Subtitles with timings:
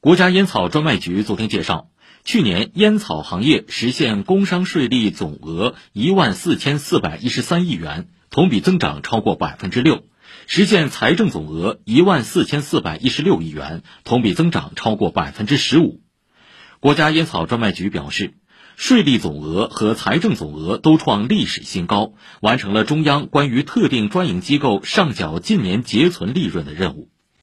[0.00, 1.88] 国家烟草专卖局昨天介绍
[2.22, 10.04] 去年烟草行业实现工商税利总额一万四千四百一十三亿元同比增长超过百分之六
[10.46, 16.00] 实现财政总额一万四千四百一十六亿元同比增长超过百分之十五。
[16.78, 18.34] 国家烟草专卖局表示
[18.76, 27.08] 税利总额和财政总额都创历史新高完成了中央关于特定专营机构上缴近年结存利润的任务。